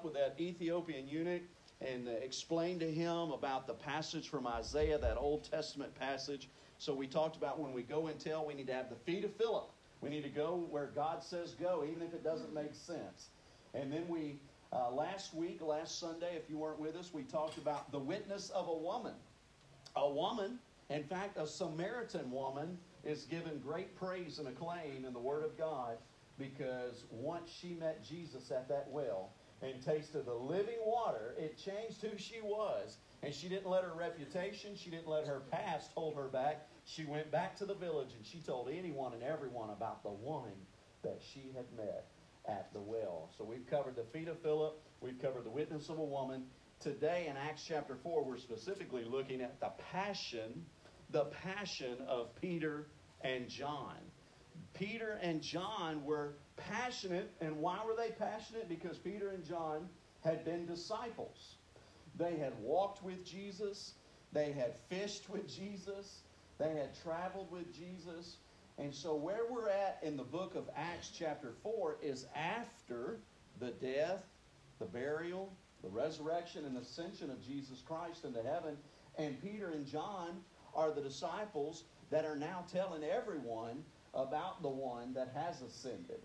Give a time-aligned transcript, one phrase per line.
[0.00, 1.42] up with that Ethiopian eunuch
[1.82, 6.48] and uh, explained to him about the passage from Isaiah, that Old Testament passage.
[6.78, 9.24] So we talked about when we go and tell, we need to have the feet
[9.24, 9.70] of Philip.
[10.00, 13.28] We need to go where God says go, even if it doesn't make sense.
[13.74, 14.38] And then we,
[14.72, 18.48] uh, last week, last Sunday, if you weren't with us, we talked about the witness
[18.50, 19.14] of a woman.
[19.96, 20.58] A woman,
[20.88, 25.58] in fact, a Samaritan woman, is given great praise and acclaim in the Word of
[25.58, 25.98] God
[26.38, 29.30] because once she met Jesus at that well
[29.62, 32.96] and tasted the living water, it changed who she was.
[33.22, 36.66] And she didn't let her reputation, she didn't let her past hold her back.
[36.86, 40.54] She went back to the village and she told anyone and everyone about the woman
[41.02, 42.06] that she had met
[42.48, 43.30] at the well.
[43.36, 46.44] So we've covered the feet of Philip, we've covered the witness of a woman.
[46.80, 50.64] Today in Acts chapter 4, we're specifically looking at the passion,
[51.10, 52.86] the passion of Peter
[53.20, 53.96] and John.
[54.72, 56.36] Peter and John were
[56.68, 58.68] passionate, and why were they passionate?
[58.68, 59.88] Because Peter and John
[60.24, 61.56] had been disciples.
[62.16, 63.94] They had walked with Jesus,
[64.32, 66.20] they had fished with Jesus,
[66.58, 68.36] they had traveled with Jesus.
[68.78, 73.18] And so, where we're at in the book of Acts, chapter 4, is after
[73.58, 74.22] the death,
[74.78, 78.76] the burial, the resurrection, and ascension of Jesus Christ into heaven.
[79.18, 80.40] And Peter and John
[80.74, 86.20] are the disciples that are now telling everyone about the one that has ascended.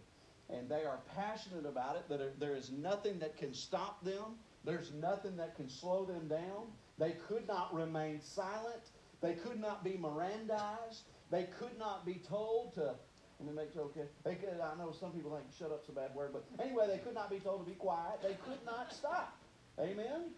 [0.49, 4.91] And they are passionate about it, that there is nothing that can stop them, there's
[4.93, 6.67] nothing that can slow them down.
[6.97, 11.01] They could not remain silent, they could not be Mirandized,
[11.31, 12.93] they could not be told to.
[13.39, 14.05] Let me make sure, okay.
[14.23, 16.99] They could, I know some people think shut up's a bad word, but anyway, they
[16.99, 18.21] could not be told to be quiet.
[18.21, 19.35] They could not stop.
[19.79, 20.31] Amen?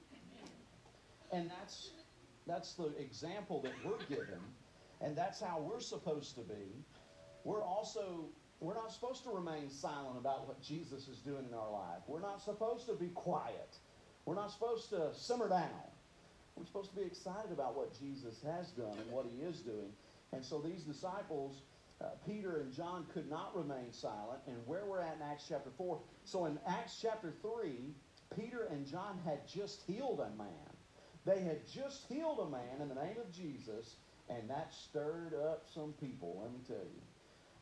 [1.32, 1.92] And that's
[2.48, 4.40] that's the example that we're given,
[5.02, 6.84] and that's how we're supposed to be.
[7.44, 11.72] We're also we're not supposed to remain silent about what Jesus is doing in our
[11.72, 12.02] life.
[12.08, 13.78] We're not supposed to be quiet.
[14.26, 15.70] We're not supposed to simmer down.
[16.56, 19.92] We're supposed to be excited about what Jesus has done and what he is doing.
[20.34, 21.62] And so these disciples,
[22.02, 24.40] uh, Peter and John, could not remain silent.
[24.48, 27.94] And where we're at in Acts chapter 4, so in Acts chapter 3,
[28.36, 30.48] Peter and John had just healed a man.
[31.26, 33.96] They had just healed a man in the name of Jesus,
[34.30, 37.02] and that stirred up some people, let me tell you.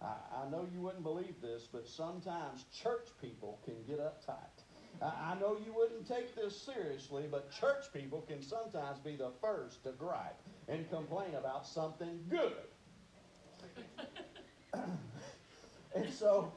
[0.02, 4.64] I, I know you wouldn't believe this, but sometimes church people can get uptight.
[5.02, 9.32] I, I know you wouldn't take this seriously, but church people can sometimes be the
[9.42, 12.54] first to gripe and complain about something good.
[15.96, 16.52] and so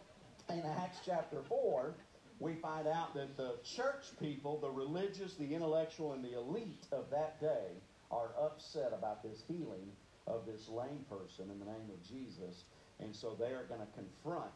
[0.50, 1.94] in Acts chapter 4,
[2.41, 7.10] we find out that the church people, the religious, the intellectual, and the elite of
[7.10, 9.91] that day are upset about this healing
[10.26, 12.65] of this lame person in the name of Jesus.
[13.00, 14.50] And so they are going to confront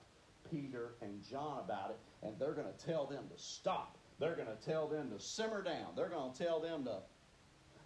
[0.51, 3.97] Peter and John about it, and they're going to tell them to stop.
[4.19, 5.89] They're going to tell them to simmer down.
[5.97, 6.99] They're going to tell them to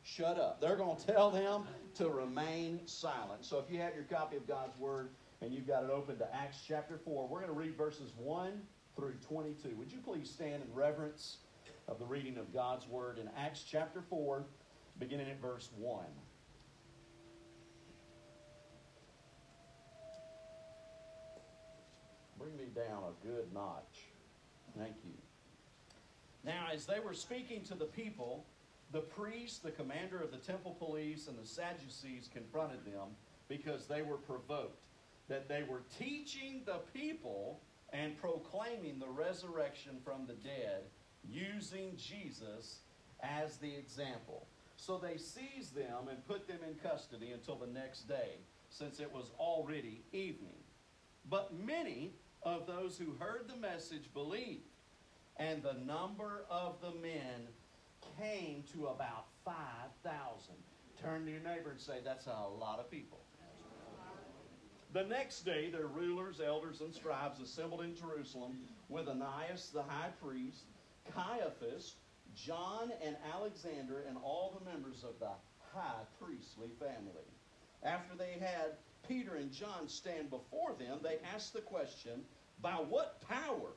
[0.02, 0.60] shut up.
[0.60, 1.64] They're going to tell them
[1.94, 3.44] to remain silent.
[3.44, 6.34] So if you have your copy of God's Word and you've got it open to
[6.34, 8.52] Acts chapter 4, we're going to read verses 1
[8.96, 9.74] through 22.
[9.76, 11.38] Would you please stand in reverence
[11.88, 14.44] of the reading of God's Word in Acts chapter 4,
[14.98, 16.04] beginning at verse 1.
[22.46, 24.04] Bring me down a good notch.
[24.78, 25.14] Thank you.
[26.44, 28.44] Now, as they were speaking to the people,
[28.92, 33.16] the priest, the commander of the temple police, and the Sadducees confronted them
[33.48, 34.78] because they were provoked
[35.28, 37.58] that they were teaching the people
[37.92, 40.82] and proclaiming the resurrection from the dead
[41.28, 42.78] using Jesus
[43.24, 44.46] as the example.
[44.76, 48.38] So they seized them and put them in custody until the next day,
[48.70, 50.58] since it was already evening.
[51.28, 52.12] But many
[52.46, 54.62] of those who heard the message believed,
[55.36, 57.48] and the number of the men
[58.18, 60.54] came to about 5,000.
[61.02, 63.18] Turn to your neighbor and say, That's a lot of people.
[64.92, 68.56] The next day, their rulers, elders, and scribes assembled in Jerusalem
[68.88, 70.62] with Ananias the high priest,
[71.12, 71.96] Caiaphas,
[72.36, 75.32] John and Alexander, and all the members of the
[75.74, 77.26] high priestly family.
[77.82, 78.76] After they had
[79.06, 82.24] Peter and John stand before them, they asked the question,
[82.60, 83.74] By what power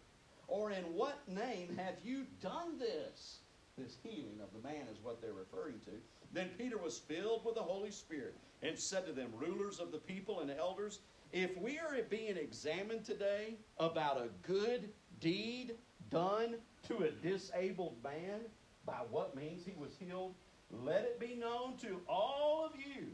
[0.48, 3.40] or in what name have you done this?
[3.78, 5.92] This healing of the man is what they're referring to.
[6.34, 9.98] Then Peter was filled with the Holy Spirit and said to them, Rulers of the
[9.98, 11.00] people and elders,
[11.32, 14.90] if we are being examined today about a good
[15.20, 15.76] deed
[16.10, 16.56] done
[16.88, 18.42] to a disabled man,
[18.86, 20.34] by what means he was healed,
[20.72, 23.08] let it be known to all of you.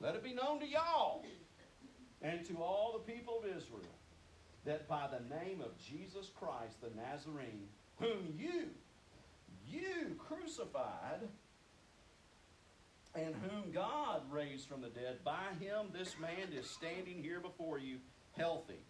[0.00, 1.24] Let it be known to y'all
[2.22, 3.82] and to all the people of Israel
[4.64, 8.68] that by the name of Jesus Christ the Nazarene, whom you,
[9.68, 11.28] you crucified,
[13.14, 15.18] and whom God raised from the dead.
[15.24, 17.98] By him, this man is standing here before you
[18.36, 18.80] healthy.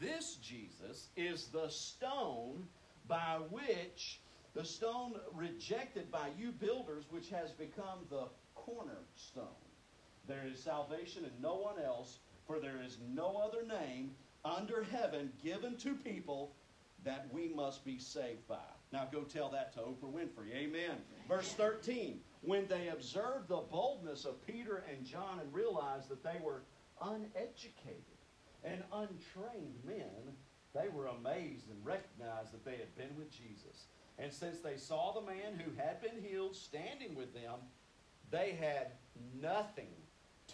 [0.00, 2.66] This Jesus is the stone
[3.06, 4.20] by which
[4.54, 9.44] the stone rejected by you builders, which has become the cornerstone.
[10.26, 14.12] There is salvation in no one else, for there is no other name
[14.46, 16.52] under heaven given to people
[17.04, 18.56] that we must be saved by.
[18.92, 20.54] Now go tell that to Oprah Winfrey.
[20.54, 20.96] Amen.
[21.28, 22.20] Verse 13.
[22.42, 26.62] When they observed the boldness of Peter and John and realized that they were
[27.02, 28.02] uneducated
[28.64, 30.34] and untrained men,
[30.74, 33.86] they were amazed and recognized that they had been with Jesus.
[34.18, 37.60] And since they saw the man who had been healed standing with them,
[38.30, 38.92] they had
[39.40, 39.92] nothing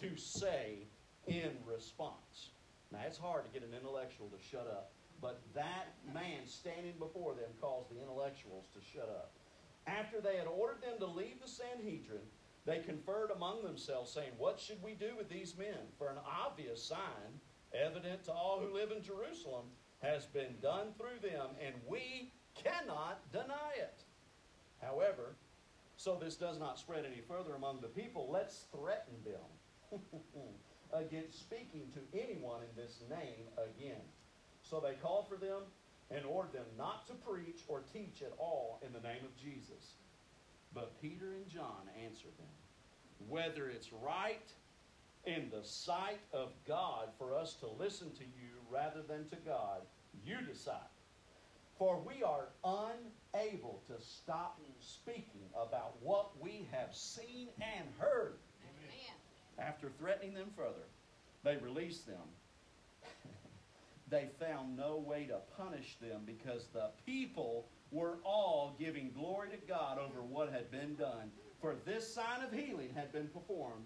[0.01, 0.87] to say
[1.27, 2.49] in response.
[2.93, 7.33] Now, it's hard to get an intellectual to shut up, but that man standing before
[7.33, 9.31] them caused the intellectuals to shut up.
[9.87, 12.21] After they had ordered them to leave the Sanhedrin,
[12.65, 15.89] they conferred among themselves, saying, What should we do with these men?
[15.97, 17.41] For an obvious sign,
[17.73, 19.65] evident to all who live in Jerusalem,
[20.03, 24.03] has been done through them, and we cannot deny it.
[24.81, 25.35] However,
[25.97, 29.99] so this does not spread any further among the people, let's threaten them
[30.93, 34.01] against speaking to anyone in this name again.
[34.61, 35.63] So they called for them
[36.11, 39.95] and ordered them not to preach or teach at all in the name of Jesus.
[40.73, 44.51] But Peter and John answered them, Whether it's right
[45.25, 49.81] in the sight of God for us to listen to you rather than to God,
[50.25, 50.77] you decide.
[51.77, 58.37] For we are unable to stop speaking about what we have seen and heard.
[59.59, 60.87] After threatening them further,
[61.43, 62.23] they released them.
[64.09, 69.57] they found no way to punish them because the people were all giving glory to
[69.67, 71.31] God over what had been done.
[71.61, 73.85] For this sign of healing had been performed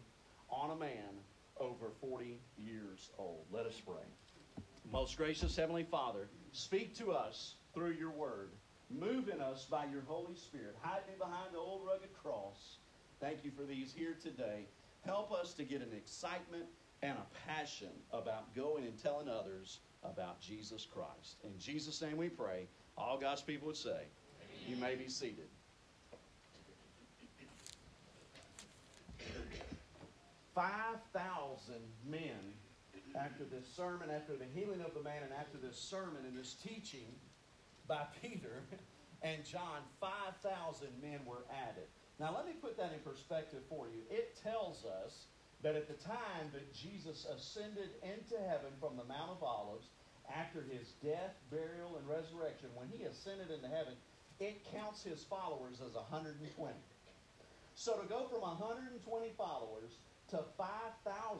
[0.49, 1.21] on a man
[1.59, 3.45] over 40 years old.
[3.51, 4.63] Let us pray.
[4.91, 8.51] Most gracious Heavenly Father, speak to us through your word.
[8.89, 10.77] Move in us by your Holy Spirit.
[10.81, 12.77] Hide me behind the old rugged cross.
[13.19, 14.65] Thank you for these here today.
[15.07, 16.65] Help us to get an excitement
[17.01, 21.37] and a passion about going and telling others about Jesus Christ.
[21.43, 22.67] In Jesus' name we pray.
[22.97, 24.67] All God's people would say, Amen.
[24.67, 25.47] You may be seated.
[30.53, 32.53] Five thousand men
[33.15, 36.53] after this sermon, after the healing of the man, and after this sermon and this
[36.53, 37.15] teaching
[37.87, 38.63] by Peter
[39.21, 41.87] and John, 5,000 men were added.
[42.19, 44.01] Now, let me put that in perspective for you.
[44.09, 45.25] It tells us
[45.61, 49.87] that at the time that Jesus ascended into heaven from the Mount of Olives,
[50.35, 53.93] after his death, burial, and resurrection, when he ascended into heaven,
[54.39, 56.73] it counts his followers as 120.
[57.75, 59.91] So to go from 120 followers
[60.29, 61.39] to 5,000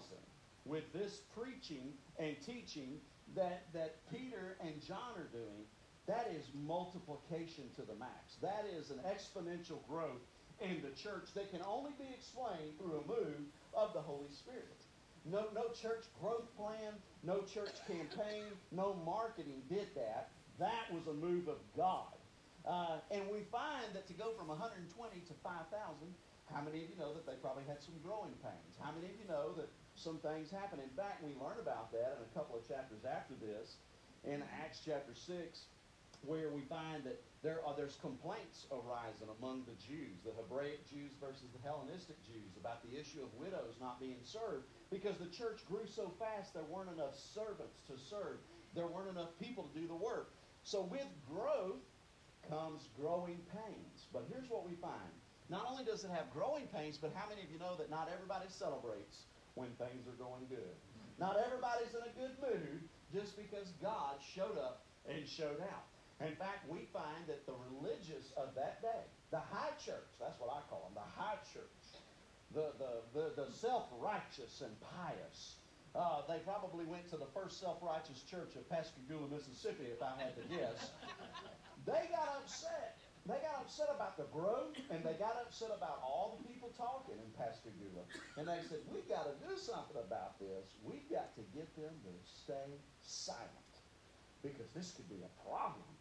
[0.66, 3.00] with this preaching and teaching
[3.36, 5.66] that, that Peter and John are doing,
[6.08, 8.38] that is multiplication to the max.
[8.42, 10.22] That is an exponential growth
[10.62, 14.82] in the church that can only be explained through a move of the Holy Spirit.
[15.26, 20.30] No, no church growth plan, no church campaign, no marketing did that.
[20.58, 22.16] That was a move of God.
[22.66, 25.72] Uh, and we find that to go from 120 to 5,000,
[26.52, 28.74] how many of you know that they probably had some growing pains?
[28.80, 30.80] How many of you know that some things happen?
[30.80, 33.76] In fact, we learn about that in a couple of chapters after this
[34.24, 35.28] in Acts chapter 6
[36.28, 41.16] where we find that there are there's complaints arising among the Jews, the Hebraic Jews
[41.24, 45.64] versus the Hellenistic Jews, about the issue of widows not being served because the church
[45.72, 48.44] grew so fast there weren't enough servants to serve.
[48.76, 50.36] There weren't enough people to do the work.
[50.68, 51.80] So with growth
[52.52, 54.12] comes growing pains.
[54.12, 55.16] But here's what we find.
[55.48, 58.12] Not only does it have growing pains, but how many of you know that not
[58.12, 59.24] everybody celebrates
[59.56, 60.76] when things are going good?
[61.16, 62.84] Not everybody's in a good mood
[63.16, 65.88] just because God showed up and showed out.
[66.20, 70.50] In fact, we find that the religious of that day, the high church, that's what
[70.50, 71.78] I call them, the high church,
[72.54, 75.62] the, the, the, the self righteous and pious,
[75.94, 80.18] uh, they probably went to the first self righteous church of Pascagoula, Mississippi, if I
[80.18, 80.90] had to guess.
[81.86, 82.98] they got upset.
[83.28, 87.20] They got upset about the growth, and they got upset about all the people talking
[87.20, 88.08] in Pascagoula.
[88.40, 90.72] And they said, We've got to do something about this.
[90.82, 93.74] We've got to get them to stay silent
[94.40, 95.97] because this could be a problem.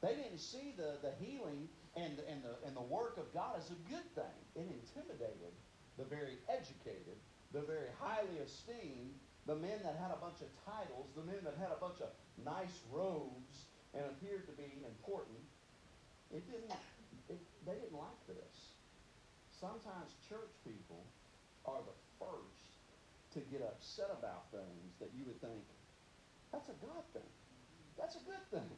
[0.00, 3.68] They didn't see the, the healing and, and, the, and the work of God as
[3.68, 4.36] a good thing.
[4.56, 5.52] It intimidated
[6.00, 7.20] the very educated,
[7.52, 9.12] the very highly esteemed,
[9.44, 12.08] the men that had a bunch of titles, the men that had a bunch of
[12.40, 15.40] nice robes and appeared to be important.
[16.32, 16.72] it didn't,
[17.28, 18.72] it, they didn't like this.
[19.52, 21.04] Sometimes church people
[21.68, 22.80] are the first
[23.36, 25.64] to get upset about things that you would think,
[26.52, 27.30] that's a God thing.
[27.98, 28.72] That's a good thing.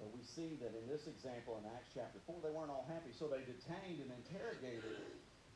[0.00, 3.12] But we see that in this example in Acts chapter 4, they weren't all happy.
[3.12, 4.96] So they detained and interrogated.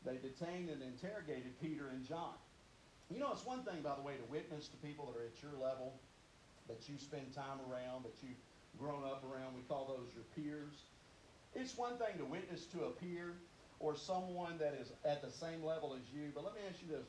[0.04, 2.36] They detained and interrogated Peter and John.
[3.08, 5.40] You know, it's one thing, by the way, to witness to people that are at
[5.40, 5.96] your level,
[6.68, 8.40] that you spend time around, that you've
[8.76, 9.56] grown up around.
[9.56, 10.76] We call those your peers.
[11.54, 13.32] It's one thing to witness to a peer
[13.80, 16.32] or someone that is at the same level as you.
[16.34, 17.06] But let me ask you this.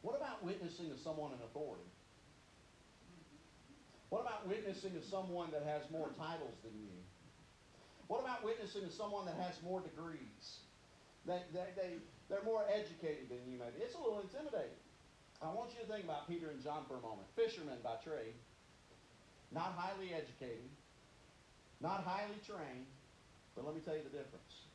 [0.00, 1.84] What about witnessing to someone in authority?
[4.12, 6.92] What about witnessing to someone that has more titles than you?
[8.12, 10.60] What about witnessing to someone that has more degrees?
[11.24, 11.90] They, they, they,
[12.28, 13.80] they're more educated than you, maybe.
[13.80, 14.76] It's a little intimidating.
[15.40, 17.24] I want you to think about Peter and John for a moment.
[17.40, 18.36] Fishermen by trade,
[19.48, 20.68] not highly educated,
[21.80, 22.84] not highly trained,
[23.56, 24.68] but let me tell you the difference.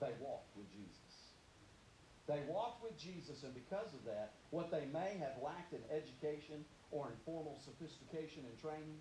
[0.00, 1.12] They walked with Jesus.
[2.24, 6.64] They walked with Jesus, and because of that, what they may have lacked in education
[6.90, 8.98] or in formal sophistication and training,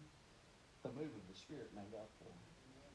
[0.84, 2.32] the move of the Spirit made up for.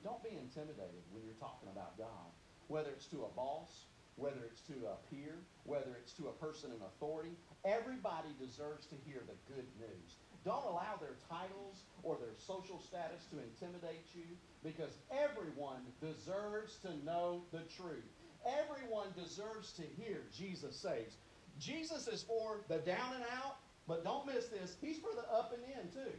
[0.04, 2.30] Don't be intimidated when you're talking about God,
[2.68, 6.70] whether it's to a boss, whether it's to a peer, whether it's to a person
[6.70, 7.32] in authority.
[7.64, 10.18] Everybody deserves to hear the good news.
[10.44, 14.26] Don't allow their titles or their social status to intimidate you
[14.64, 18.10] because everyone deserves to know the truth.
[18.44, 21.16] Everyone deserves to hear Jesus saves.
[21.60, 24.76] Jesus is for the down and out, but don't miss this.
[24.80, 26.14] He's for the up and in too.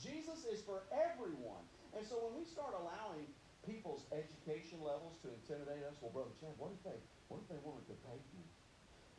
[0.00, 1.62] Jesus is for everyone.
[1.94, 3.28] And so when we start allowing
[3.62, 7.60] people's education levels to intimidate us, well, brother Chad, what if they what if they
[7.62, 8.44] want to debate me?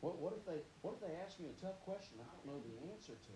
[0.04, 2.60] What, what if they what if they ask me a tough question I don't know
[2.62, 3.36] the answer to?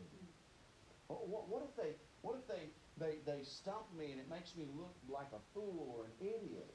[1.10, 4.68] What, what if they what if they, they they stump me and it makes me
[4.76, 6.70] look like a fool or an idiot?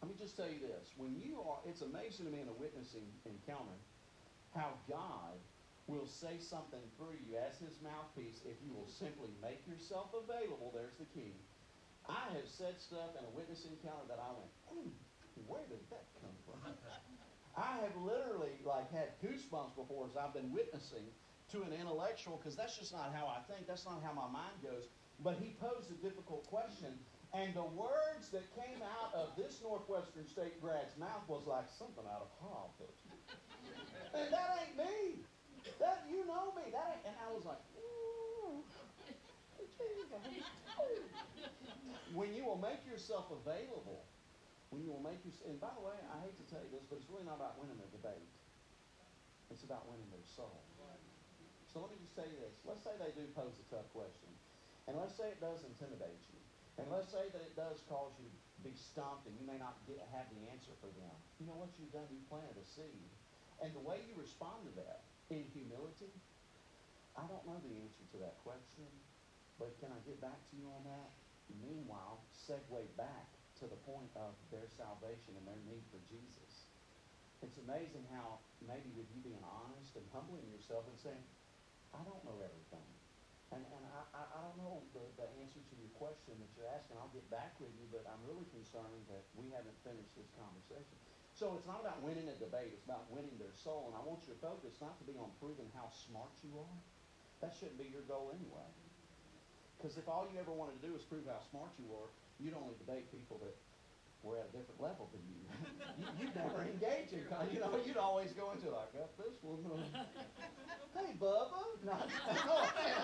[0.00, 0.92] Let me just tell you this.
[0.96, 3.76] When you are, it's amazing to me in a witnessing encounter
[4.54, 5.36] how God
[5.86, 10.74] will say something through you as his mouthpiece if you will simply make yourself available.
[10.74, 11.34] There's the key.
[12.06, 14.90] I have said stuff in a witness encounter that I went, hmm,
[15.46, 16.58] where did that come from?
[17.56, 21.06] I have literally like had goosebumps before as I've been witnessing
[21.54, 23.66] to an intellectual because that's just not how I think.
[23.66, 24.90] That's not how my mind goes.
[25.22, 26.98] But he posed a difficult question
[27.32, 32.04] and the words that came out of this Northwestern State grad's mouth was like something
[32.08, 32.96] out of Harvard.
[34.14, 35.20] and that ain't me.
[35.78, 36.72] That you know me.
[36.72, 37.60] That and I was like,
[42.16, 44.00] when you will make yourself available,
[44.72, 46.84] when you will make yourself, and by the way, I hate to tell you this,
[46.88, 48.24] but it's really not about winning the debate.
[49.52, 50.64] It's about winning their soul.
[51.76, 52.56] So let me just you this.
[52.64, 54.32] Let's say they do pose a tough question.
[54.88, 56.40] And let's say it does intimidate you.
[56.80, 59.76] And let's say that it does cause you to be stumped and you may not
[59.84, 61.12] get, have the answer for them.
[61.36, 62.08] You know what you've done?
[62.08, 63.12] You've planted a seed.
[63.60, 66.12] And the way you respond to that in humility,
[67.16, 68.86] I don't know the answer to that question,
[69.58, 71.10] but can I get back to you on that?
[71.62, 73.26] Meanwhile, segue back
[73.62, 76.68] to the point of their salvation and their need for Jesus.
[77.40, 81.24] It's amazing how maybe with you being honest and humbling yourself and saying,
[81.96, 82.88] I don't know everything.
[83.54, 86.98] And, and I, I, don't know the, the answer to your question that you're asking.
[86.98, 90.98] I'll get back with you, but I'm really concerned that we haven't finished this conversation.
[91.36, 92.72] So it's not about winning a debate.
[92.72, 93.92] It's about winning their soul.
[93.92, 96.76] And I want your focus not to be on proving how smart you are.
[97.44, 98.64] That shouldn't be your goal anyway.
[99.76, 102.08] Because if all you ever wanted to do is prove how smart you are,
[102.40, 103.52] you'd only debate people that
[104.24, 105.44] were at a different level than you.
[106.00, 109.60] you would never engage in, you know, you'd always go into like, got this one.
[109.68, 110.08] Uh,
[110.96, 111.68] hey, Bubba.
[111.84, 112.08] Not,
[112.48, 112.96] no offense.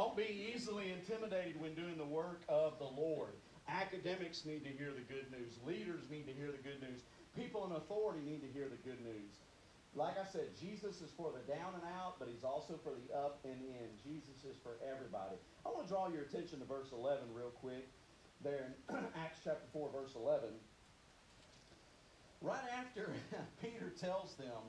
[0.00, 3.36] Don't be easily intimidated when doing the work of the Lord.
[3.68, 5.60] Academics need to hear the good news.
[5.68, 7.04] Leaders need to hear the good news.
[7.36, 9.44] People in authority need to hear the good news.
[9.94, 13.12] Like I said, Jesus is for the down and out, but he's also for the
[13.12, 13.92] up and in.
[14.00, 15.36] Jesus is for everybody.
[15.66, 17.84] I want to draw your attention to verse 11 real quick.
[18.40, 20.48] There in Acts chapter 4, verse 11.
[22.40, 23.12] Right after
[23.60, 24.64] Peter tells them,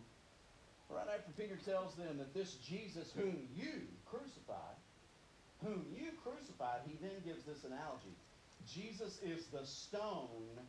[0.89, 4.75] right after Peter tells them that this Jesus whom you crucified,
[5.63, 8.15] whom you crucified, he then gives this analogy.
[8.67, 10.59] Jesus is the stone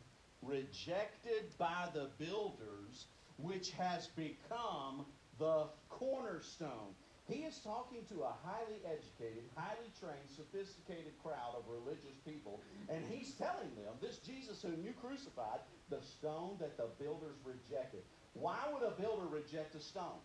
[0.41, 3.05] rejected by the builders
[3.37, 5.05] which has become
[5.39, 6.93] the cornerstone.
[7.25, 12.59] He is talking to a highly educated, highly trained, sophisticated crowd of religious people,
[12.89, 15.59] and he's telling them, this Jesus whom you crucified,
[15.89, 18.01] the stone that the builders rejected.
[18.33, 20.19] Why would a builder reject a stone?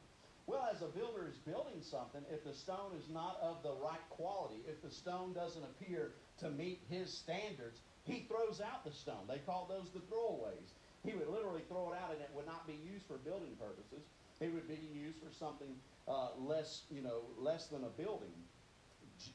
[0.49, 4.00] Well, as a builder is building something, if the stone is not of the right
[4.09, 9.28] quality, if the stone doesn't appear to meet his standards, he throws out the stone.
[9.28, 10.73] They call those the throwaways.
[11.05, 14.00] He would literally throw it out and it would not be used for building purposes.
[14.40, 15.69] It would be used for something
[16.09, 18.33] uh, less, you know, less than a building.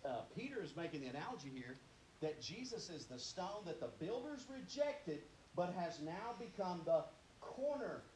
[0.04, 1.76] Uh, Peter is making the analogy here
[2.22, 5.22] that Jesus is the stone that the builders rejected,
[5.56, 7.04] but has now become the
[7.40, 8.13] cornerstone.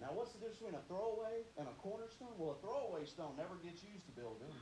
[0.00, 2.30] Now, what's the difference between a throwaway and a cornerstone?
[2.38, 4.54] Well, a throwaway stone never gets used to building.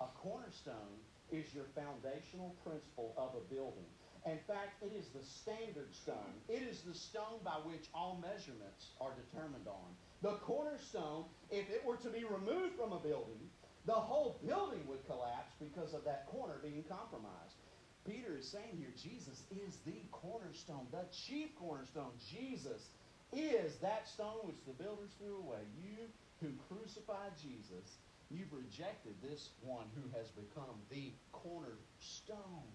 [0.00, 0.96] A cornerstone
[1.28, 3.84] is your foundational principle of a building.
[4.24, 6.32] In fact, it is the standard stone.
[6.48, 9.88] It is the stone by which all measurements are determined on.
[10.22, 13.44] The cornerstone, if it were to be removed from a building,
[13.86, 17.56] the whole building would collapse because of that corner being compromised.
[18.04, 22.12] Peter is saying here, Jesus is the cornerstone, the chief cornerstone.
[22.18, 22.88] Jesus
[23.32, 25.60] is that stone which the builders threw away.
[25.76, 26.08] You
[26.40, 32.72] who crucified Jesus, you've rejected this one who has become the cornerstone.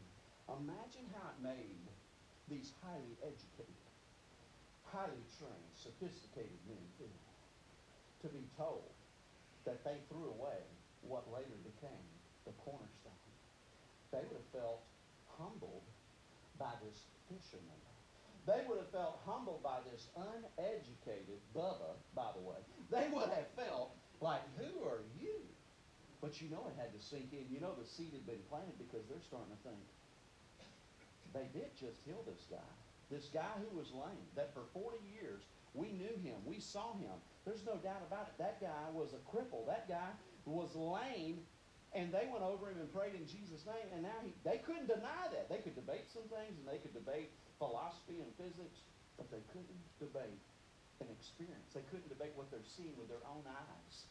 [0.49, 1.85] Imagine how it made
[2.51, 3.87] these highly educated,
[4.91, 7.23] highly trained, sophisticated men feel
[8.21, 8.91] to be told
[9.65, 10.59] that they threw away
[11.07, 12.07] what later became
[12.45, 13.27] the cornerstone.
[14.11, 14.83] They would have felt
[15.39, 15.83] humbled
[16.59, 17.92] by this fisherman.
[18.45, 22.59] They would have felt humbled by this uneducated Bubba, by the way.
[22.91, 25.39] They would have felt like, who are you?
[26.19, 27.47] But you know it had to sink in.
[27.47, 29.83] You know the seed had been planted because they're starting to think,
[31.31, 32.71] they did just heal this guy.
[33.09, 37.15] This guy who was lame, that for 40 years we knew him, we saw him.
[37.45, 38.35] There's no doubt about it.
[38.37, 39.65] That guy was a cripple.
[39.67, 40.11] That guy
[40.45, 41.39] was lame
[41.95, 44.89] and they went over him and prayed in Jesus' name, and now he, they couldn't
[44.89, 45.45] deny that.
[45.45, 47.29] They could debate some things, and they could debate
[47.59, 48.85] philosophy and physics,
[49.17, 50.41] but they couldn't debate
[51.01, 51.73] an experience.
[51.73, 54.05] They couldn't debate what they're seeing with their own eyes.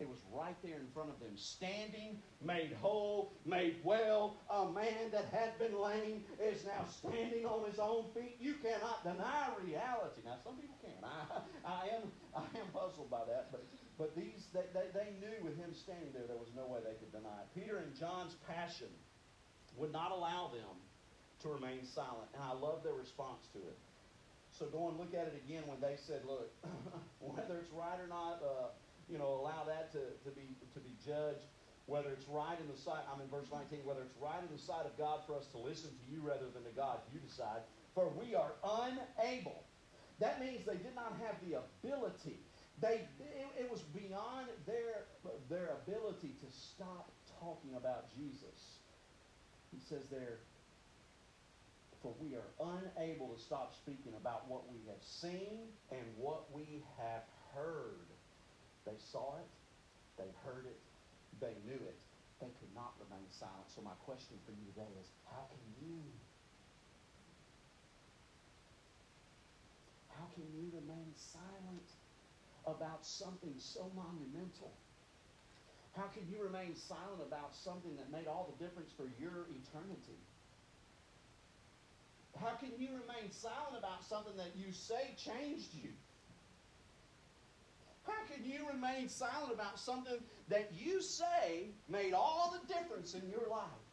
[0.00, 4.36] It was right there in front of them, standing, made whole, made well.
[4.48, 8.40] A man that had been lame is now standing on his own feet.
[8.40, 10.24] You cannot deny reality.
[10.24, 10.96] Now, some people can.
[11.04, 13.62] I, I am, I am puzzled by that, but
[14.00, 16.96] but these, they, they, they knew with him standing there, there was no way they
[16.96, 17.52] could deny it.
[17.52, 18.88] Peter and John's passion
[19.76, 20.80] would not allow them
[21.42, 23.78] to remain silent, and I love their response to it.
[24.50, 26.50] So go and look at it again when they said, look,
[27.20, 28.68] whether it's right or not, uh,
[29.08, 31.46] you know, allow that to, to, be, to be judged.
[31.86, 34.62] Whether it's right in the sight, I'm in verse 19, whether it's right in the
[34.62, 37.66] sight of God for us to listen to you rather than to God, you decide.
[37.94, 39.64] For we are unable.
[40.20, 42.38] That means they did not have the ability
[42.80, 45.04] they, it, it was beyond their,
[45.48, 48.80] their ability to stop talking about Jesus.
[49.70, 50.40] He says there,
[52.02, 56.82] for we are unable to stop speaking about what we have seen and what we
[56.98, 58.08] have heard.
[58.86, 59.50] They saw it,
[60.16, 60.80] they heard it,
[61.40, 61.98] they knew it.
[62.40, 63.68] They could not remain silent.
[63.68, 66.00] So my question for you today is, how can you?
[70.08, 71.84] How can you remain silent?
[72.66, 74.72] about something so monumental?
[75.96, 80.18] How can you remain silent about something that made all the difference for your eternity?
[82.40, 85.90] How can you remain silent about something that you say changed you?
[88.04, 90.16] How can you remain silent about something
[90.48, 93.84] that you say made all the difference in your life?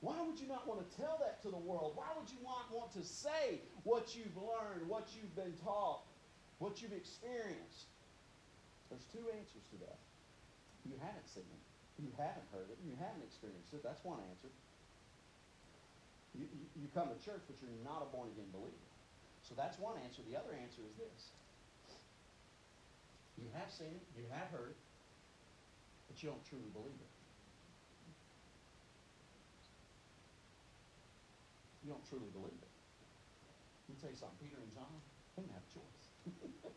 [0.00, 1.92] Why would you not want to tell that to the world?
[1.96, 6.06] Why would you not want to say what you've learned, what you've been taught,
[6.58, 7.90] what you've experienced?
[8.88, 9.98] There's two answers to that.
[10.86, 11.64] You haven't seen it.
[11.98, 12.78] You haven't heard it.
[12.86, 13.82] You haven't experienced it.
[13.82, 14.52] That's one answer.
[16.36, 16.46] You,
[16.76, 18.86] you, come to church, but you're not a born again believer.
[19.40, 20.20] So that's one answer.
[20.28, 21.20] The other answer is this.
[23.40, 24.80] You have seen it, you have heard it,
[26.08, 27.12] but you don't truly believe it.
[31.84, 32.72] You don't truly believe it.
[33.86, 34.40] Let me tell you something.
[34.40, 34.96] Peter and John,
[35.36, 36.04] didn't have a choice.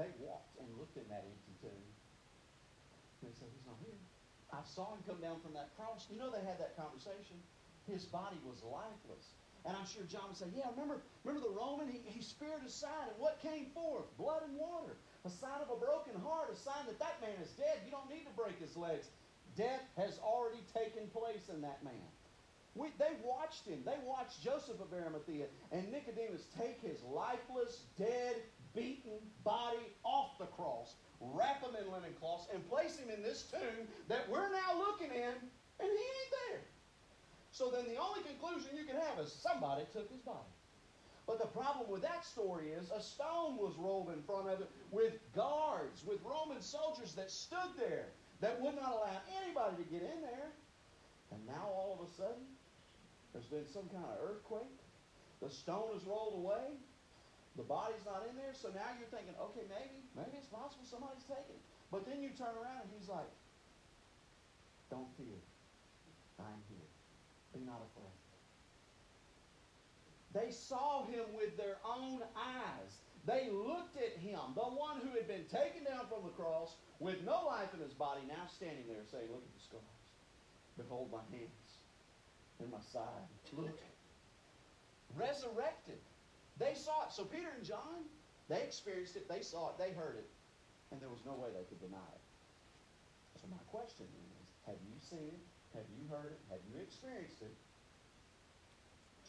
[0.00, 1.84] They walked and looked in that empty tomb.
[3.20, 4.00] They said, He's not here.
[4.48, 6.08] I saw him come down from that cross.
[6.08, 7.36] You know they had that conversation.
[7.86, 9.36] His body was lifeless.
[9.64, 11.88] And I'm sure John would say, Yeah, remember, remember the Roman?
[11.88, 14.08] He, he speared aside, and what came forth?
[14.16, 14.96] Blood and water.
[15.24, 17.84] A sign of a broken heart, a sign that that man is dead.
[17.84, 19.08] You don't need to break his legs.
[19.56, 22.08] Death has already taken place in that man.
[22.74, 23.82] We, they watched him.
[23.84, 28.36] They watched Joseph of Arimathea and Nicodemus take his lifeless, dead,
[28.74, 33.42] beaten body off the cross, wrap him in linen cloths, and place him in this
[33.50, 36.60] tomb that we're now looking in, and he ain't there.
[37.60, 40.48] So then the only conclusion you can have is somebody took his body.
[41.28, 44.70] But the problem with that story is a stone was rolled in front of it
[44.88, 48.08] with guards, with Roman soldiers that stood there
[48.40, 50.48] that would not allow anybody to get in there.
[51.36, 52.48] And now all of a sudden,
[53.36, 54.80] there's been some kind of earthquake.
[55.44, 56.80] The stone is rolled away.
[57.60, 58.56] The body's not in there.
[58.56, 61.64] So now you're thinking, okay, maybe, maybe it's possible somebody's taken it.
[61.92, 63.28] But then you turn around and he's like,
[64.88, 65.44] don't fear.
[66.40, 66.89] I'm here.
[67.54, 68.20] Be not afraid.
[70.32, 73.02] They saw him with their own eyes.
[73.26, 77.22] They looked at him, the one who had been taken down from the cross with
[77.24, 79.82] no life in his body, now standing there saying, Look at the scars.
[80.78, 81.70] Behold my hands
[82.60, 83.26] and my side.
[83.56, 83.76] Look.
[85.16, 85.98] Resurrected.
[86.58, 87.12] They saw it.
[87.12, 88.06] So Peter and John,
[88.48, 90.28] they experienced it, they saw it, they heard it,
[90.92, 92.24] and there was no way they could deny it.
[93.40, 95.42] So my question is, have you seen it?
[95.74, 96.42] Have you heard it?
[96.50, 97.54] Have you experienced it?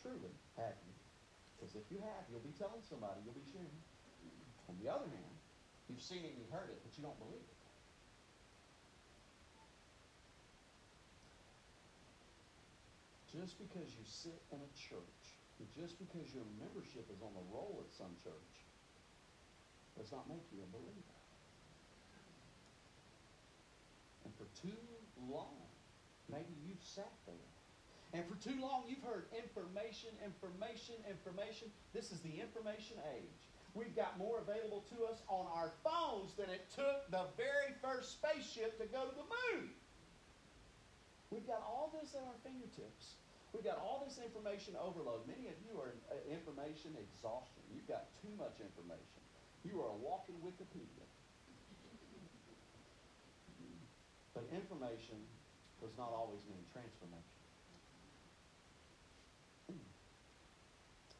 [0.01, 0.95] Truly, have you?
[1.55, 3.77] Because if you have, you'll be telling somebody, you'll be sharing.
[4.65, 5.35] On the other hand,
[5.85, 7.59] you've seen it and you've heard it, but you don't believe it.
[13.29, 15.23] Just because you sit in a church,
[15.77, 18.53] just because your membership is on the roll at some church,
[19.95, 21.15] does not make you a believer.
[24.25, 24.81] And for too
[25.29, 25.70] long,
[26.31, 27.51] maybe you've sat there.
[28.13, 31.71] And for too long, you've heard information, information, information.
[31.93, 33.47] This is the information age.
[33.71, 38.19] We've got more available to us on our phones than it took the very first
[38.19, 39.71] spaceship to go to the moon.
[41.31, 43.15] We've got all this at our fingertips.
[43.55, 45.23] We've got all this information overload.
[45.23, 47.63] Many of you are uh, information exhaustion.
[47.71, 49.23] You've got too much information.
[49.63, 51.07] You are a walking Wikipedia.
[54.35, 55.19] But information
[55.81, 57.41] does not always mean transformation.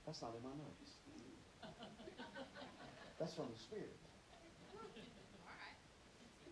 [0.05, 1.01] That's not in my notes.
[3.17, 3.97] That's from the Spirit.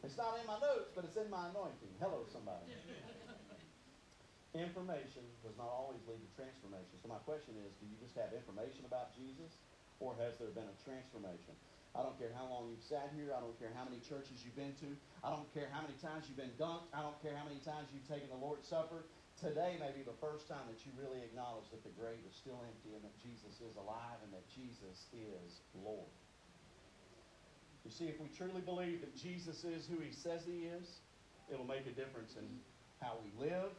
[0.01, 1.91] It's not in my notes, but it's in my anointing.
[1.99, 2.71] Hello, somebody.
[4.55, 6.97] Information does not always lead to transformation.
[7.03, 9.59] So my question is, do you just have information about Jesus,
[9.99, 11.53] or has there been a transformation?
[11.99, 13.35] I don't care how long you've sat here.
[13.35, 14.95] I don't care how many churches you've been to.
[15.19, 16.87] I don't care how many times you've been dunked.
[16.95, 19.03] I don't care how many times you've taken the Lord's Supper.
[19.43, 22.59] Today may be the first time that you really acknowledge that the grave is still
[22.63, 26.07] empty and that Jesus is alive and that Jesus is Lord.
[27.83, 30.87] You see, if we truly believe that Jesus is who he says he is,
[31.51, 32.47] it'll make a difference in
[32.99, 33.71] how we live,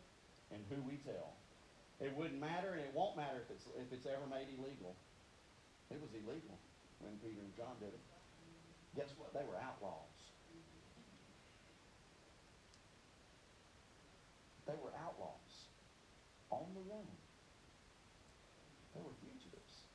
[0.51, 1.37] and who we tell.
[2.01, 4.97] It wouldn't matter, and it won't matter if it's if it's ever made illegal.
[5.93, 6.57] It was illegal
[7.01, 8.10] when Peter and John did it.
[8.97, 9.33] Guess what?
[9.33, 10.21] They were outlaws.
[14.67, 15.71] They were outlaws
[16.51, 17.07] on the run.
[18.95, 19.87] They were fugitives,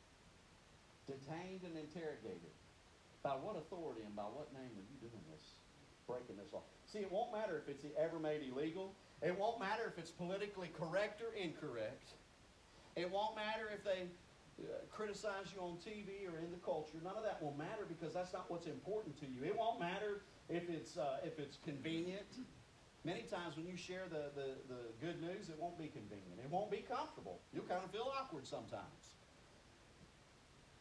[1.07, 2.55] detained and interrogated.
[3.23, 5.43] By what authority and by what name are you doing this?
[6.07, 6.61] Breaking this law.
[6.85, 8.93] See, it won't matter if it's ever made illegal.
[9.21, 12.13] It won't matter if it's politically correct or incorrect.
[12.95, 14.07] It won't matter if they
[14.91, 16.97] criticize you on TV or in the culture.
[17.03, 19.43] None of that will matter because that's not what's important to you.
[19.43, 22.27] It won't matter if it's uh, if it's convenient.
[23.03, 26.39] Many times when you share the, the, the good news, it won't be convenient.
[26.43, 27.39] It won't be comfortable.
[27.53, 29.13] You'll kind of feel awkward sometimes.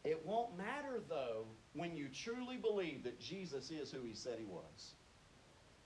[0.03, 4.45] It won't matter, though, when you truly believe that Jesus is who he said he
[4.45, 4.93] was.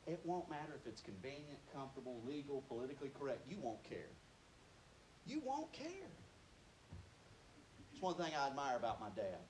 [0.08, 3.42] It won't matter if it's convenient, comfortable, legal, politically correct.
[3.50, 4.12] You won't care.
[5.26, 6.10] You won't care.
[8.00, 9.44] It's one thing I admire about my dad.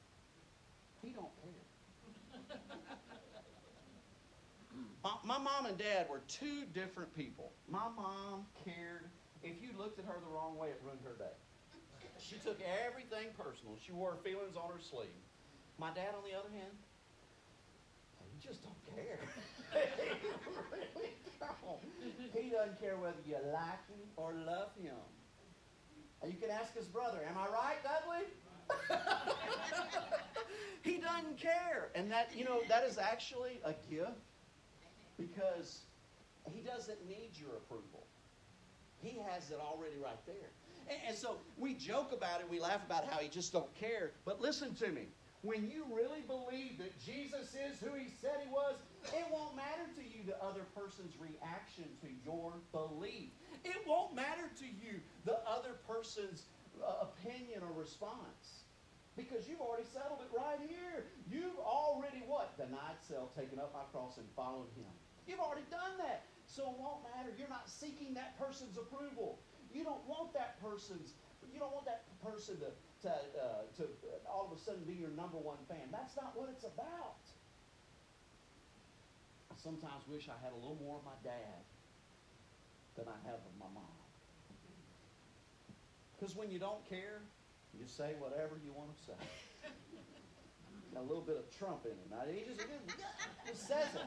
[1.04, 2.50] He don't care.
[5.04, 7.52] my, my mom and dad were two different people.
[7.70, 9.06] My mom cared.
[9.44, 11.38] If you looked at her the wrong way, it ruined her day.
[12.18, 12.58] She took
[12.90, 13.78] everything personal.
[13.86, 15.14] She wore her feelings on her sleeve.
[15.78, 16.74] My dad, on the other hand,
[18.34, 19.20] he just don't care.
[22.34, 24.98] he doesn't care whether you like him or love him.
[26.26, 28.26] You can ask his brother, Am I right, Dudley?
[30.84, 31.90] he doesn't care.
[31.96, 34.12] And that, you know, that is actually a gift
[35.18, 35.82] because
[36.52, 38.06] he doesn't need your approval.
[39.02, 40.52] He has it already right there.
[40.90, 44.12] And, and so we joke about it, we laugh about how he just don't care.
[44.26, 45.08] But listen to me.
[45.42, 48.76] When you really believe that Jesus is who he said he was,
[49.14, 53.34] it won't matter to you the other person's reaction to your belief.
[53.66, 56.46] It won't matter to you the other person's
[56.78, 58.70] uh, opinion or response.
[59.18, 61.10] Because you've already settled it right here.
[61.28, 62.56] You've already what?
[62.56, 64.94] Denied self, taken up my cross, and followed him.
[65.26, 66.30] You've already done that.
[66.46, 67.34] So it won't matter.
[67.36, 69.42] You're not seeking that person's approval.
[69.74, 71.18] You don't want that person's
[71.54, 72.70] you don't want that person to,
[73.08, 73.84] to, uh, to
[74.30, 75.90] all of a sudden be your number one fan.
[75.92, 77.26] That's not what it's about.
[79.62, 81.68] Sometimes wish I had a little more of my dad
[82.96, 83.84] than I have of my mom.
[86.16, 87.20] Because when you don't care,
[87.78, 89.20] you say whatever you want to say.
[90.94, 92.08] Got a little bit of Trump in him.
[92.32, 92.66] He just,
[93.48, 94.02] just says it.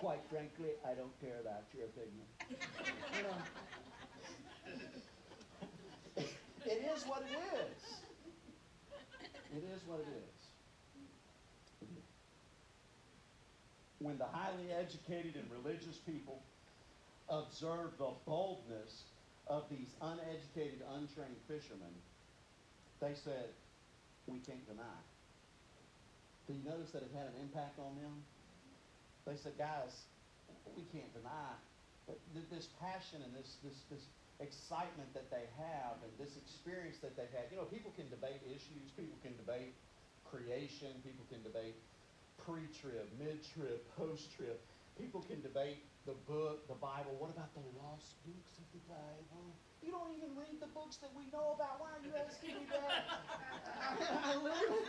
[0.00, 2.26] Quite frankly, I don't care about your opinion.
[3.16, 3.38] You know,
[6.66, 8.02] it is what it is.
[9.56, 10.39] It is what it is.
[14.00, 16.40] When the highly educated and religious people
[17.28, 19.04] observe the boldness
[19.46, 21.92] of these uneducated, untrained fishermen,
[23.00, 23.52] they said,
[24.26, 25.00] We can't deny.
[26.48, 28.24] Do you notice that it had an impact on them?
[29.28, 29.92] They said, Guys,
[30.76, 31.52] we can't deny
[32.34, 34.04] this passion and this, this, this
[34.40, 37.52] excitement that they have and this experience that they've had.
[37.52, 39.76] You know, people can debate issues, people can debate
[40.26, 41.76] creation, people can debate
[42.50, 44.58] pre trib, mid trib, post trib.
[44.98, 47.14] People can debate the book, the Bible.
[47.22, 49.54] What about the lost books of the Bible?
[49.86, 51.78] You don't even read the books that we know about.
[51.78, 53.06] Why are you asking me that?
[54.26, 54.82] I literally,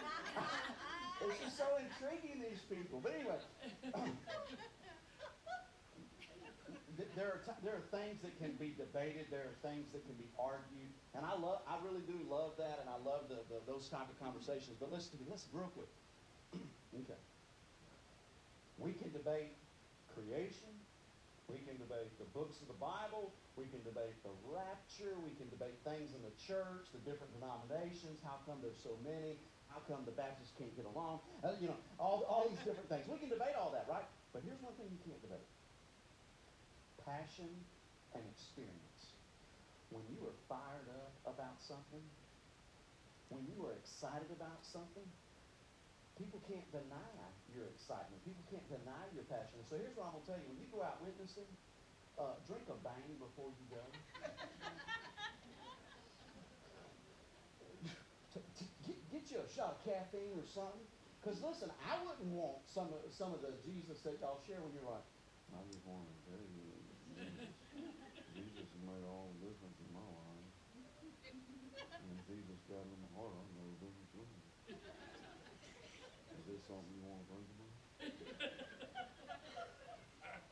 [1.22, 2.98] it's just so intriguing, these people.
[2.98, 3.38] But anyway,
[7.16, 9.30] there are, there are things that can be debated.
[9.30, 10.92] There are things that can be argued.
[11.14, 14.10] And I love, I really do love that, and I love the, the, those type
[14.10, 14.76] of conversations.
[14.82, 15.94] But listen to me, listen real quick.
[17.06, 17.22] okay.
[18.82, 19.54] We can debate
[20.18, 20.74] creation.
[21.46, 23.30] We can debate the books of the Bible.
[23.54, 25.14] We can debate the rapture.
[25.22, 28.18] We can debate things in the church, the different denominations.
[28.26, 29.38] How come there's so many?
[29.70, 31.22] How come the Baptists can't get along?
[31.46, 33.06] Uh, you know, all, all these different things.
[33.06, 34.04] We can debate all that, right?
[34.34, 35.46] But here's one thing you can't debate
[37.06, 37.50] passion
[38.14, 39.02] and experience.
[39.90, 42.04] When you are fired up about something,
[43.28, 45.04] when you are excited about something,
[46.18, 47.14] people can't deny
[47.54, 48.24] your excitement.
[48.24, 49.60] People can't deny your passion.
[49.68, 50.48] So here's what I'm going to tell you.
[50.52, 51.48] When you go out witnessing,
[52.20, 53.84] uh, drink a bang before you go.
[58.88, 60.84] get, get you a shot of caffeine or something.
[61.22, 64.74] Because listen, I wouldn't want some of, some of the Jesus that y'all share when
[64.74, 65.06] you're like,
[65.54, 66.50] I just want to tell you
[68.34, 68.68] Jesus.
[68.82, 70.50] Made all the difference in my life.
[72.02, 74.42] And Jesus got in my heart, I know the difference with him.
[76.42, 77.68] Is this something you want to about?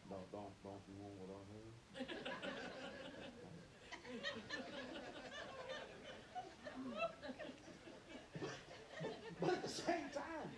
[0.10, 1.70] Don't, don't, don't you want what I have?
[9.40, 10.50] but at the same time,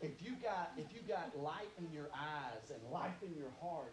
[0.00, 3.90] if you got if you got light in your eyes and life in your heart,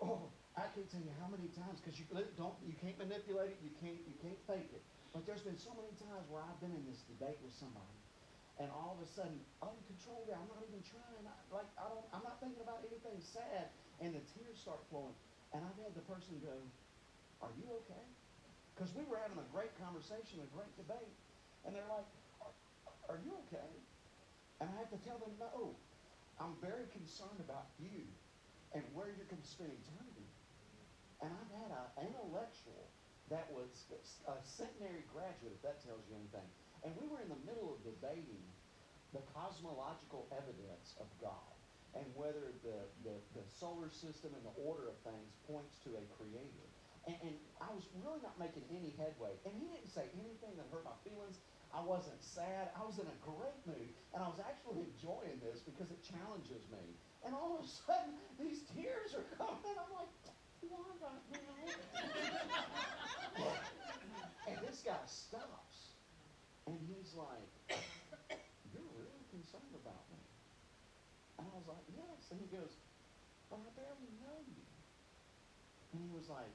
[0.00, 2.08] oh, I can't tell you how many times because you
[2.40, 4.80] don't you can't manipulate it, you can't you can't fake it.
[5.12, 7.92] But there's been so many times where I've been in this debate with somebody,
[8.60, 11.24] and all of a sudden, uncontrollably, I'm not even trying.
[11.24, 13.72] I, like I don't, I'm not thinking about anything sad,
[14.04, 15.16] and the tears start flowing.
[15.56, 16.60] And I've had the person go,
[17.40, 18.04] "Are you okay?"
[18.76, 21.16] Because we were having a great conversation, a great debate,
[21.64, 22.04] and they're like,
[22.44, 23.72] "Are, are you okay?"
[24.60, 25.72] And I have to tell them, "No,
[26.36, 28.04] I'm very concerned about you
[28.76, 30.28] and where you're going to spend eternity."
[31.24, 32.92] And I've had an intellectual
[33.32, 33.88] that was
[34.28, 36.44] a centenary graduate, if that tells you anything.
[36.84, 38.44] And we were in the middle of debating
[39.12, 41.50] the cosmological evidence of God
[41.98, 46.04] and whether the, the, the solar system and the order of things points to a
[46.14, 46.66] creator.
[47.08, 49.36] And, and, I was really not making any headway.
[49.44, 51.36] And he didn't say anything that hurt my feelings.
[51.76, 52.72] I wasn't sad.
[52.72, 53.92] I was in a great mood.
[54.16, 56.80] And I was actually enjoying this because it challenges me.
[57.24, 59.60] And all of a sudden, these tears are coming.
[59.60, 60.12] And I'm like,
[60.64, 61.20] why now?
[64.48, 65.59] and this guy stops.
[66.70, 67.50] And he's like,
[68.70, 70.22] You're really concerned about me.
[71.42, 72.30] And I was like, Yes.
[72.30, 72.78] And he goes,
[73.50, 74.62] But I barely know you.
[75.90, 76.54] And he was like,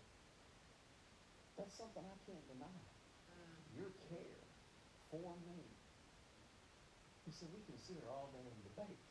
[1.59, 2.79] That's something I can't deny.
[3.27, 3.59] Mm.
[3.75, 4.39] Your care
[5.11, 5.59] for me.
[7.27, 9.03] He said, We can sit here all day and debate.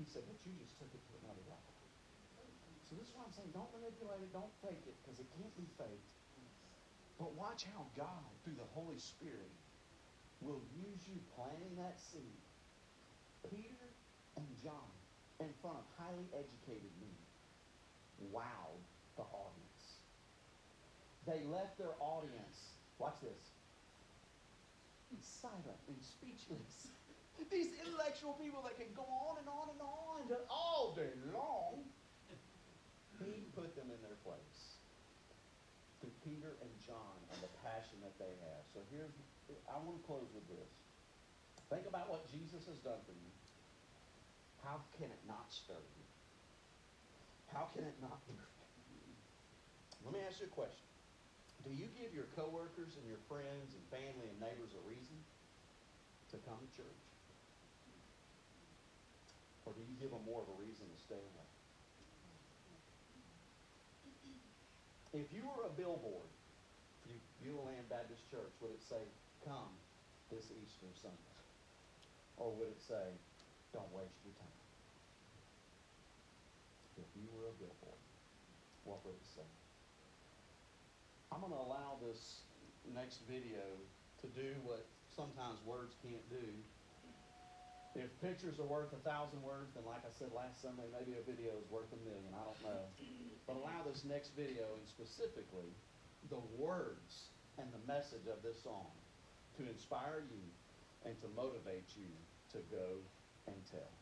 [0.00, 1.76] He said, But you just took it to another level.
[2.88, 5.52] So this is why I'm saying don't manipulate it, don't fake it, because it can't
[5.60, 6.08] be faked.
[7.18, 9.50] But watch how God, through the Holy Spirit,
[10.40, 12.40] will use you planting that seed.
[13.48, 13.88] Peter
[14.36, 14.92] and John,
[15.40, 17.20] in front of highly educated men,
[18.32, 18.82] wowed
[19.16, 19.82] the audience.
[21.26, 23.56] They left their audience, watch this,
[25.22, 26.92] silent and speechless.
[27.50, 29.96] These intellectual people that can go on and on and on
[30.50, 31.84] all day long
[33.18, 34.45] he put them in their place
[36.26, 38.66] Peter and John and the passion that they have.
[38.74, 39.14] So here's,
[39.70, 40.70] I want to close with this.
[41.70, 43.30] Think about what Jesus has done for you.
[44.66, 46.06] How can it not stir you?
[47.54, 48.18] How can it not?
[50.02, 50.82] Let me ask you a question.
[51.62, 55.18] Do you give your coworkers and your friends and family and neighbors a reason
[56.34, 57.02] to come to church?
[59.66, 61.50] Or do you give them more of a reason to stay away?
[65.16, 66.28] If you were a billboard
[67.00, 69.00] for Beulah Land Baptist Church, would it say,
[69.40, 69.72] come
[70.28, 71.40] this Easter Sunday?
[72.36, 73.16] Or would it say,
[73.72, 74.60] don't waste your time?
[77.00, 78.02] If you were a billboard,
[78.84, 79.48] what would it say?
[81.32, 82.44] I'm going to allow this
[82.92, 83.64] next video
[84.20, 86.44] to do what sometimes words can't do.
[87.96, 91.24] If pictures are worth a thousand words, then like I said last Sunday, maybe a
[91.24, 92.28] video is worth a million.
[92.36, 92.84] I don't know.
[93.48, 95.72] But allow this next video and specifically
[96.28, 98.92] the words and the message of this song
[99.56, 100.44] to inspire you
[101.08, 102.12] and to motivate you
[102.52, 103.00] to go
[103.48, 103.92] and tell.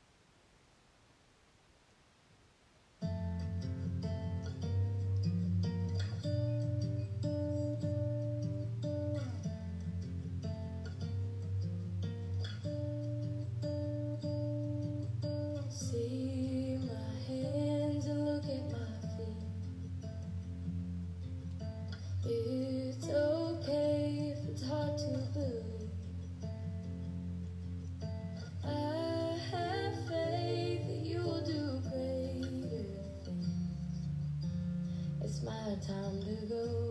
[35.86, 36.83] Time to go,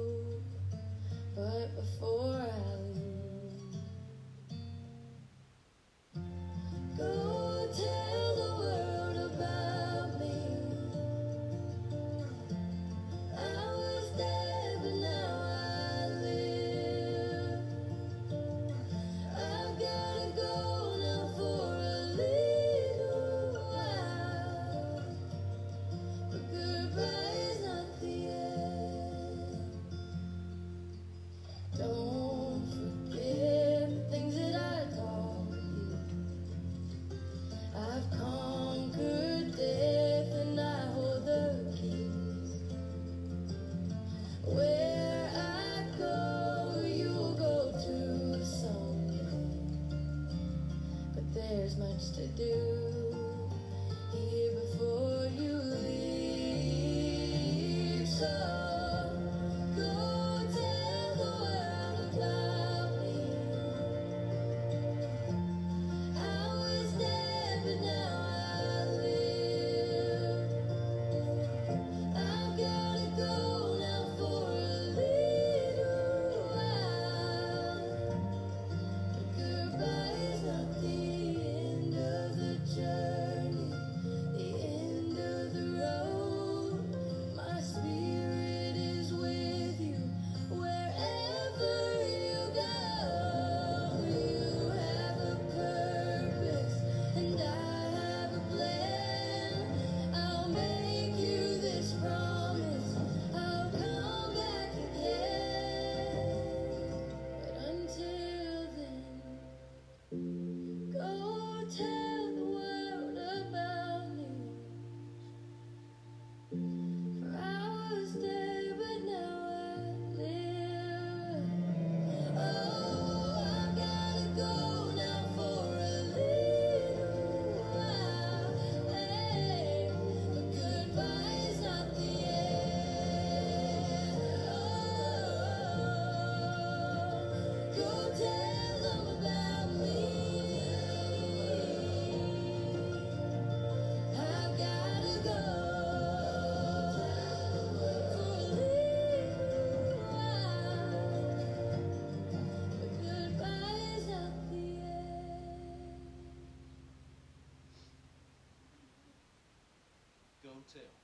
[160.71, 160.95] Tell.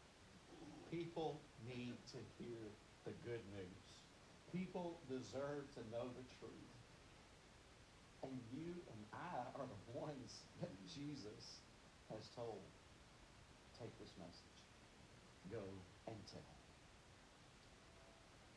[0.91, 2.71] People need to hear
[3.05, 3.85] the good news.
[4.53, 6.73] People deserve to know the truth.
[8.23, 11.61] And you and I are the ones that Jesus
[12.09, 12.63] has told.
[13.79, 14.59] Take this message.
[15.51, 15.63] Go
[16.07, 16.43] and tell.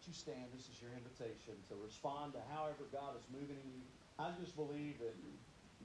[0.03, 0.50] Would you stand?
[0.50, 3.86] This is your invitation to respond to however God is moving in you.
[4.18, 5.14] I just believe that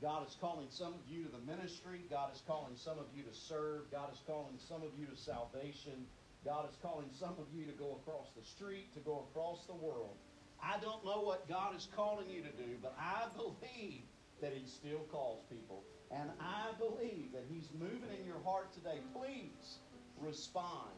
[0.01, 2.05] God is calling some of you to the ministry.
[2.09, 3.89] God is calling some of you to serve.
[3.91, 6.05] God is calling some of you to salvation.
[6.45, 9.73] God is calling some of you to go across the street, to go across the
[9.73, 10.15] world.
[10.61, 14.03] I don't know what God is calling you to do, but I believe
[14.41, 15.83] that He still calls people.
[16.11, 18.99] And I believe that He's moving in your heart today.
[19.13, 19.79] Please
[20.21, 20.93] respond.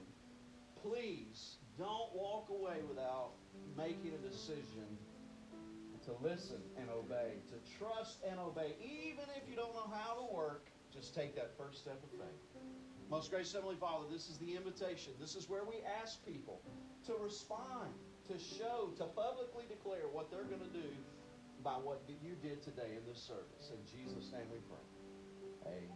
[0.84, 3.32] Please don't walk away without
[3.78, 4.98] making a decision
[6.10, 8.74] to listen and obey, to trust and obey.
[8.82, 12.62] Even if you don't know how to work, just take that first step of faith.
[13.10, 15.14] Most gracious Heavenly Father, this is the invitation.
[15.20, 16.62] This is where we ask people
[17.06, 17.94] to respond,
[18.28, 20.90] to show, to publicly declare what they're going to do
[21.64, 23.72] by what you did today in this service.
[23.72, 24.86] In Jesus' name we pray.
[25.66, 25.90] Amen.